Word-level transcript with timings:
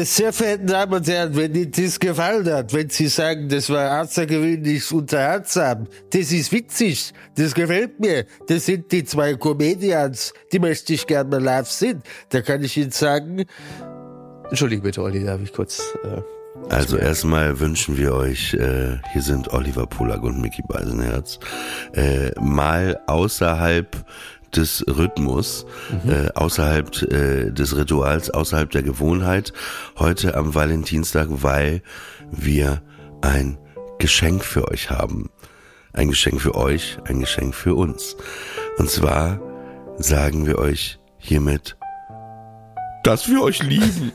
Sehr 0.00 0.32
verehrten 0.32 0.68
Damen 0.68 0.94
und 0.94 1.08
Herren, 1.08 1.34
wenn 1.34 1.52
Ihnen 1.56 1.72
das 1.72 1.98
gefallen 1.98 2.48
hat, 2.52 2.72
wenn 2.72 2.88
Sie 2.88 3.08
sagen, 3.08 3.48
das 3.48 3.68
war 3.68 4.00
außergewöhnlich 4.00 4.92
unterhaltsam, 4.92 5.88
das 6.10 6.30
ist 6.30 6.52
witzig, 6.52 7.12
das 7.34 7.52
gefällt 7.52 7.98
mir, 7.98 8.24
das 8.46 8.66
sind 8.66 8.92
die 8.92 9.02
zwei 9.02 9.34
Comedians, 9.34 10.32
die 10.52 10.60
möchte 10.60 10.92
ich 10.92 11.04
gerne 11.04 11.28
mal 11.28 11.42
live 11.42 11.68
sehen, 11.68 12.04
da 12.28 12.42
kann 12.42 12.62
ich 12.62 12.76
Ihnen 12.76 12.92
sagen... 12.92 13.44
Entschuldige 14.48 14.82
bitte, 14.82 15.02
Olli, 15.02 15.24
darf 15.24 15.40
ich 15.42 15.52
kurz... 15.52 15.82
Äh 16.04 16.22
also 16.70 16.96
erstmal 16.96 17.58
wünschen 17.60 17.96
wir 17.96 18.14
euch, 18.14 18.54
äh, 18.54 18.98
hier 19.12 19.22
sind 19.22 19.52
Oliver 19.52 19.86
Pulag 19.86 20.22
und 20.22 20.40
Mickey 20.40 20.62
Beisenherz, 20.62 21.38
äh, 21.94 22.30
mal 22.40 23.00
außerhalb 23.06 23.96
des 24.54 24.84
Rhythmus, 24.86 25.66
mhm. 26.04 26.10
äh, 26.10 26.28
außerhalb 26.34 27.02
äh, 27.02 27.50
des 27.50 27.76
Rituals, 27.76 28.30
außerhalb 28.30 28.70
der 28.70 28.82
Gewohnheit, 28.82 29.52
heute 29.98 30.36
am 30.36 30.54
Valentinstag, 30.54 31.28
weil 31.30 31.82
wir 32.30 32.82
ein 33.20 33.58
Geschenk 33.98 34.44
für 34.44 34.68
euch 34.68 34.90
haben. 34.90 35.30
Ein 35.92 36.10
Geschenk 36.10 36.40
für 36.40 36.54
euch, 36.54 36.98
ein 37.04 37.20
Geschenk 37.20 37.54
für 37.54 37.74
uns. 37.74 38.16
Und 38.78 38.90
zwar 38.90 39.40
sagen 39.96 40.46
wir 40.46 40.58
euch 40.58 40.98
hiermit 41.18 41.76
dass 43.08 43.26
wir 43.26 43.40
euch 43.40 43.62
lieben. 43.62 44.12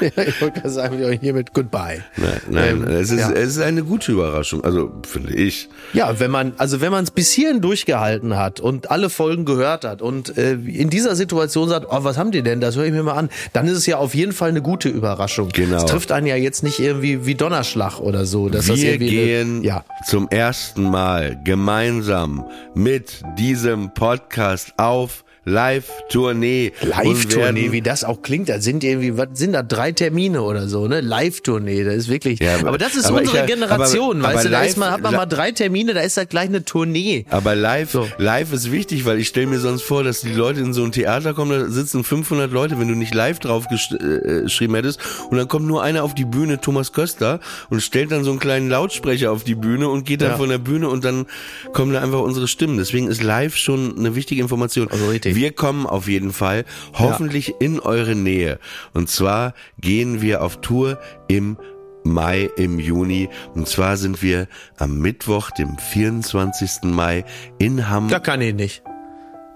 ich 0.00 0.42
wollte 0.42 0.68
sagen, 0.68 0.98
wir 0.98 1.06
euch 1.06 1.20
hiermit 1.20 1.54
Goodbye. 1.54 2.04
Nein, 2.16 2.40
nein 2.50 2.68
ähm, 2.68 2.84
es, 2.84 3.10
ist, 3.10 3.20
ja. 3.20 3.30
es 3.30 3.56
ist 3.56 3.60
eine 3.60 3.82
gute 3.82 4.12
Überraschung, 4.12 4.62
also 4.62 4.92
finde 5.08 5.34
ich. 5.34 5.70
Ja, 5.94 6.20
wenn 6.20 6.30
man, 6.30 6.52
also 6.58 6.82
wenn 6.82 6.92
man 6.92 7.04
es 7.04 7.10
bis 7.10 7.32
hierhin 7.32 7.62
durchgehalten 7.62 8.36
hat 8.36 8.60
und 8.60 8.90
alle 8.90 9.08
Folgen 9.08 9.46
gehört 9.46 9.86
hat 9.86 10.02
und 10.02 10.36
äh, 10.36 10.52
in 10.52 10.90
dieser 10.90 11.16
Situation 11.16 11.70
sagt, 11.70 11.86
oh, 11.88 12.04
was 12.04 12.18
haben 12.18 12.30
die 12.30 12.42
denn, 12.42 12.60
das 12.60 12.76
höre 12.76 12.84
ich 12.84 12.92
mir 12.92 13.02
mal 13.02 13.14
an, 13.14 13.30
dann 13.54 13.66
ist 13.66 13.78
es 13.78 13.86
ja 13.86 13.96
auf 13.96 14.14
jeden 14.14 14.32
Fall 14.32 14.50
eine 14.50 14.60
gute 14.60 14.90
Überraschung. 14.90 15.48
Genau. 15.48 15.78
Es 15.78 15.86
trifft 15.86 16.12
einen 16.12 16.26
ja 16.26 16.36
jetzt 16.36 16.62
nicht 16.62 16.78
irgendwie 16.78 17.24
wie 17.24 17.36
Donnerschlag 17.36 18.00
oder 18.00 18.26
so. 18.26 18.50
Dass 18.50 18.68
wir 18.68 18.98
das 18.98 19.08
gehen 19.08 19.58
eine, 19.58 19.66
ja. 19.66 19.84
zum 20.06 20.28
ersten 20.28 20.82
Mal 20.82 21.40
gemeinsam 21.42 22.44
mit 22.74 23.22
diesem 23.38 23.94
Podcast 23.94 24.74
auf 24.76 25.24
Live-Tournee. 25.46 26.72
Live-Tournee, 26.82 27.70
wie 27.70 27.80
das 27.80 28.02
auch 28.02 28.20
klingt, 28.20 28.48
da 28.48 28.60
sind 28.60 28.82
irgendwie, 28.82 29.16
was 29.16 29.28
sind 29.34 29.52
da 29.52 29.62
drei 29.62 29.92
Termine 29.92 30.42
oder 30.42 30.68
so, 30.68 30.88
ne? 30.88 31.00
Live-Tournee, 31.00 31.84
das 31.84 31.94
ist 31.94 32.08
wirklich. 32.08 32.40
Ja, 32.40 32.56
aber, 32.56 32.68
aber, 32.70 32.78
das 32.78 32.96
ist 32.96 33.08
unsere 33.08 33.42
ich, 33.42 33.46
Generation, 33.46 34.24
aber, 34.24 34.34
weißt 34.34 34.38
aber 34.38 34.44
du, 34.44 34.50
da 34.50 34.62
ist 34.62 34.76
man, 34.76 34.90
hat 34.90 35.02
man 35.02 35.14
mal 35.14 35.26
drei 35.26 35.52
Termine, 35.52 35.94
da 35.94 36.00
ist 36.00 36.16
da 36.16 36.24
gleich 36.24 36.48
eine 36.48 36.64
Tournee. 36.64 37.26
Aber 37.30 37.54
live, 37.54 37.92
so. 37.92 38.08
live 38.18 38.52
ist 38.52 38.72
wichtig, 38.72 39.04
weil 39.04 39.20
ich 39.20 39.28
stelle 39.28 39.46
mir 39.46 39.60
sonst 39.60 39.82
vor, 39.82 40.02
dass 40.02 40.22
die 40.22 40.32
Leute 40.32 40.58
in 40.58 40.74
so 40.74 40.82
ein 40.82 40.90
Theater 40.90 41.32
kommen, 41.32 41.60
da 41.60 41.70
sitzen 41.70 42.02
500 42.02 42.50
Leute, 42.50 42.80
wenn 42.80 42.88
du 42.88 42.96
nicht 42.96 43.14
live 43.14 43.38
drauf 43.38 43.66
äh, 43.70 44.42
geschrieben 44.42 44.74
hättest, 44.74 44.98
und 45.30 45.36
dann 45.36 45.46
kommt 45.46 45.66
nur 45.66 45.80
einer 45.80 46.02
auf 46.02 46.14
die 46.14 46.24
Bühne, 46.24 46.60
Thomas 46.60 46.92
Köster, 46.92 47.38
und 47.70 47.80
stellt 47.82 48.10
dann 48.10 48.24
so 48.24 48.30
einen 48.30 48.40
kleinen 48.40 48.68
Lautsprecher 48.68 49.30
auf 49.30 49.44
die 49.44 49.54
Bühne 49.54 49.88
und 49.88 50.04
geht 50.04 50.22
dann 50.22 50.30
ja. 50.30 50.36
von 50.38 50.48
der 50.48 50.58
Bühne 50.58 50.88
und 50.88 51.04
dann 51.04 51.26
kommen 51.72 51.92
da 51.92 52.02
einfach 52.02 52.20
unsere 52.20 52.48
Stimmen. 52.48 52.78
Deswegen 52.78 53.06
ist 53.06 53.22
live 53.22 53.54
schon 53.54 53.96
eine 53.96 54.16
wichtige 54.16 54.42
Information. 54.42 54.90
Also 54.90 55.06
richtig. 55.06 55.35
Wir 55.36 55.52
kommen 55.52 55.84
auf 55.84 56.08
jeden 56.08 56.32
Fall, 56.32 56.64
hoffentlich 56.94 57.48
ja. 57.48 57.54
in 57.60 57.78
eure 57.78 58.14
Nähe. 58.14 58.58
Und 58.94 59.10
zwar 59.10 59.52
gehen 59.78 60.22
wir 60.22 60.42
auf 60.42 60.62
Tour 60.62 60.98
im 61.28 61.58
Mai, 62.04 62.48
im 62.56 62.78
Juni. 62.78 63.28
Und 63.54 63.68
zwar 63.68 63.98
sind 63.98 64.22
wir 64.22 64.48
am 64.78 64.98
Mittwoch, 64.98 65.50
dem 65.50 65.76
24. 65.76 66.84
Mai 66.84 67.26
in 67.58 67.90
Hamburg. 67.90 68.12
Da 68.12 68.18
kann 68.18 68.40
ich 68.40 68.54
nicht. 68.54 68.82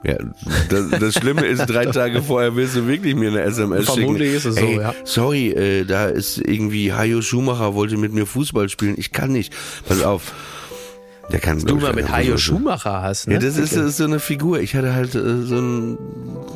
Ja, 0.04 0.16
das, 0.68 0.90
das 0.90 1.14
Schlimme 1.14 1.46
ist, 1.46 1.64
drei 1.66 1.86
Tage 1.92 2.22
vorher 2.22 2.56
willst 2.56 2.76
du 2.76 2.86
wirklich 2.86 3.14
mir 3.14 3.30
eine 3.30 3.40
SMS 3.40 3.86
schicken. 3.86 4.00
Vermutlich 4.00 4.34
ist 4.34 4.44
es 4.44 4.56
so, 4.56 4.66
Ey, 4.66 4.76
ja. 4.80 4.94
Sorry, 5.04 5.48
äh, 5.48 5.84
da 5.86 6.06
ist 6.08 6.36
irgendwie 6.36 6.92
Hajo 6.92 7.22
Schumacher 7.22 7.74
wollte 7.74 7.96
mit 7.96 8.12
mir 8.12 8.26
Fußball 8.26 8.68
spielen. 8.68 8.96
Ich 8.98 9.12
kann 9.12 9.32
nicht. 9.32 9.54
Pass 9.88 10.02
auf. 10.02 10.34
Der 11.32 11.40
kann, 11.40 11.60
du 11.60 11.76
mal 11.76 11.92
mit 11.92 12.10
Hajo 12.10 12.36
Schumacher 12.36 13.02
hast, 13.02 13.28
ne? 13.28 13.34
Ja, 13.34 13.40
das 13.40 13.56
ist, 13.56 13.76
das 13.76 13.84
ist 13.84 13.96
so 13.98 14.04
eine 14.04 14.18
Figur. 14.18 14.60
Ich 14.60 14.74
hatte 14.74 14.94
halt 14.94 15.14
äh, 15.14 15.42
so 15.42 15.56
einen 15.56 15.98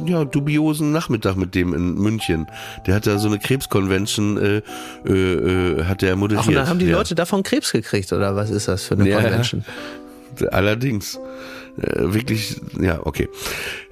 ja, 0.06 0.24
dubiosen 0.24 0.90
Nachmittag 0.90 1.36
mit 1.36 1.54
dem 1.54 1.74
in 1.74 1.94
München. 1.94 2.46
Der 2.86 2.96
hat 2.96 3.06
da 3.06 3.18
so 3.18 3.28
eine 3.28 3.38
Krebskonvention, 3.38 4.36
äh, 4.36 4.62
äh, 5.06 5.12
äh 5.12 5.84
hat 5.84 6.02
der 6.02 6.16
moderiert. 6.16 6.44
Ach, 6.44 6.48
und 6.48 6.54
dann 6.54 6.68
haben 6.68 6.78
die 6.78 6.86
ja. 6.86 6.96
Leute 6.96 7.14
davon 7.14 7.42
Krebs 7.42 7.72
gekriegt, 7.72 8.12
oder 8.12 8.34
was 8.34 8.50
ist 8.50 8.66
das 8.68 8.84
für 8.84 8.94
eine 8.94 9.08
ja, 9.08 9.20
Convention? 9.20 9.64
Allerdings. 10.50 11.18
Äh, 11.76 12.14
wirklich, 12.14 12.60
ja, 12.80 13.00
okay. 13.04 13.28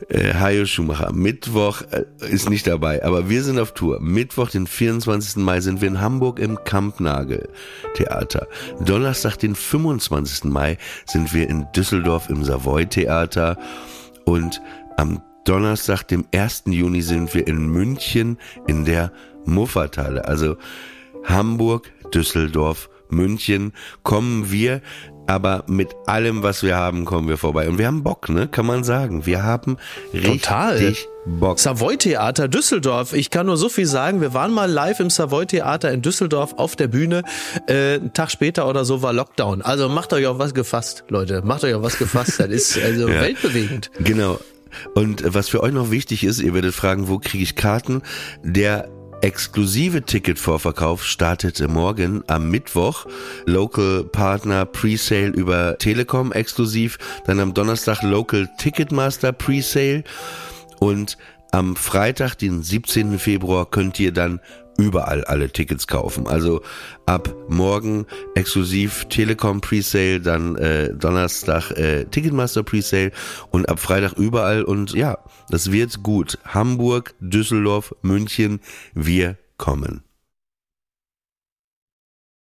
Äh, 0.09 0.34
Hajo 0.34 0.66
Schumacher. 0.66 1.12
Mittwoch 1.12 1.82
äh, 1.91 2.04
ist 2.31 2.48
nicht 2.48 2.66
dabei, 2.66 3.04
aber 3.04 3.28
wir 3.28 3.43
sind 3.43 3.59
auf 3.59 3.75
Tour. 3.75 4.00
Mittwoch, 4.00 4.50
den 4.50 4.66
24. 4.66 5.37
Mai, 5.37 5.60
sind 5.60 5.81
wir 5.81 5.88
in 5.88 6.00
Hamburg 6.00 6.38
im 6.38 6.62
Kampnagel 6.65 7.48
Theater. 7.94 8.47
Donnerstag, 8.81 9.37
den 9.38 9.54
25. 9.54 10.44
Mai, 10.44 10.78
sind 11.06 11.34
wir 11.34 11.48
in 11.48 11.66
Düsseldorf 11.75 12.31
im 12.31 12.44
Savoy 12.44 12.87
Theater. 12.87 13.59
Und 14.25 14.60
am 14.97 15.21
Donnerstag, 15.44 16.04
dem 16.04 16.25
1. 16.32 16.65
Juni, 16.66 17.03
sind 17.03 17.34
wir 17.34 17.47
in 17.48 17.66
München 17.66 18.38
in 18.69 18.84
der 18.84 19.10
Muffertalle. 19.44 20.25
Also 20.25 20.56
Hamburg, 21.25 21.91
Düsseldorf, 22.15 22.88
München 23.12 23.72
kommen 24.03 24.50
wir 24.50 24.81
aber 25.32 25.65
mit 25.66 25.97
allem, 26.06 26.43
was 26.43 26.62
wir 26.62 26.76
haben, 26.76 27.06
kommen 27.06 27.26
wir 27.26 27.38
vorbei. 27.38 27.69
Und 27.69 27.78
wir 27.78 27.87
haben 27.87 28.03
Bock, 28.03 28.28
ne? 28.28 28.48
Kann 28.48 28.66
man 28.66 28.84
sagen. 28.84 29.25
Wir 29.25 29.43
haben 29.43 29.78
richtig 30.12 30.43
Total. 30.43 30.94
Bock. 31.25 31.59
Savoy 31.59 31.97
Theater 31.97 32.48
Düsseldorf. 32.48 33.15
Ich 33.15 33.31
kann 33.31 33.47
nur 33.47 33.56
so 33.56 33.69
viel 33.69 33.87
sagen. 33.87 34.21
Wir 34.21 34.34
waren 34.34 34.53
mal 34.53 34.71
live 34.71 35.00
im 35.00 35.09
Savoy 35.09 35.47
Theater 35.47 35.91
in 35.91 36.03
Düsseldorf 36.03 36.54
auf 36.59 36.76
der 36.76 36.88
Bühne. 36.88 37.22
Äh, 37.66 37.94
einen 37.94 38.12
Tag 38.12 38.31
später 38.31 38.69
oder 38.69 38.84
so 38.84 39.00
war 39.00 39.12
Lockdown. 39.12 39.62
Also 39.62 39.88
macht 39.88 40.12
euch 40.12 40.26
auf 40.26 40.38
was 40.38 40.53
gefasst, 40.53 41.04
Leute. 41.09 41.42
Macht 41.42 41.65
euch 41.65 41.75
auf 41.75 41.82
was 41.82 41.97
gefasst. 41.97 42.41
Das 42.41 42.48
ist 42.48 42.78
also 42.78 43.09
ja. 43.09 43.22
weltbewegend. 43.22 43.91
Genau. 44.00 44.38
Und 44.94 45.22
was 45.34 45.48
für 45.48 45.62
euch 45.62 45.72
noch 45.72 45.91
wichtig 45.91 46.25
ist, 46.25 46.41
ihr 46.41 46.54
werdet 46.54 46.75
fragen, 46.75 47.09
wo 47.09 47.19
kriege 47.19 47.42
ich 47.42 47.56
Karten? 47.56 48.03
Der 48.42 48.88
exklusive 49.22 50.03
Ticketvorverkauf 50.03 51.05
startet 51.05 51.66
morgen 51.69 52.25
am 52.27 52.50
Mittwoch. 52.50 53.06
Local 53.47 54.05
Partner 54.05 54.66
Presale 54.66 55.28
über 55.28 55.78
Telekom 55.78 56.33
exklusiv. 56.33 56.99
Dann 57.27 57.41
am 57.41 57.55
Donnerstag 57.55 58.03
Local 58.03 58.49
Ticketmaster 58.59 59.33
Presale. 59.33 60.03
Und 60.81 61.16
am 61.53 61.77
Freitag, 61.77 62.34
den 62.37 62.62
17. 62.62 63.19
Februar, 63.19 63.71
könnt 63.71 64.00
ihr 64.00 64.12
dann 64.12 64.41
überall 64.78 65.25
alle 65.25 65.50
Tickets 65.50 65.87
kaufen. 65.87 66.27
Also 66.27 66.62
ab 67.06 67.34
morgen 67.49 68.06
exklusiv 68.34 69.06
Telekom 69.06 69.60
Presale, 69.60 70.21
dann 70.21 70.56
äh, 70.56 70.94
Donnerstag 70.94 71.71
äh, 71.72 72.05
Ticketmaster 72.05 72.62
Presale 72.62 73.12
und 73.50 73.69
ab 73.69 73.78
Freitag 73.78 74.15
überall 74.15 74.62
und 74.62 74.93
ja, 74.93 75.19
das 75.50 75.72
wird 75.72 76.03
gut. 76.03 76.38
Hamburg, 76.44 77.15
Düsseldorf, 77.21 77.94
München, 78.03 78.60
wir 78.94 79.37
kommen. 79.59 80.03